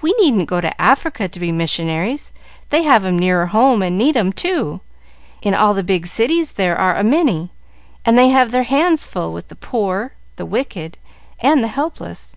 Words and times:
"We 0.00 0.12
needn't 0.14 0.48
go 0.48 0.60
to 0.60 0.80
Africa 0.80 1.26
to 1.26 1.40
be 1.40 1.50
missionaries; 1.50 2.32
they 2.70 2.84
have 2.84 3.04
'em 3.04 3.18
nearer 3.18 3.46
home 3.46 3.82
and 3.82 3.98
need 3.98 4.16
'em, 4.16 4.32
too. 4.32 4.80
In 5.42 5.54
all 5.54 5.74
the 5.74 5.82
big 5.82 6.06
cities 6.06 6.52
there 6.52 6.78
are 6.78 6.94
a 6.96 7.02
many, 7.02 7.50
and 8.04 8.16
they 8.16 8.28
have 8.28 8.52
their 8.52 8.62
hands 8.62 9.04
full 9.04 9.32
with 9.32 9.48
the 9.48 9.56
poor, 9.56 10.12
the 10.36 10.46
wicked, 10.46 10.98
and 11.40 11.64
the 11.64 11.74
helpless. 11.74 12.36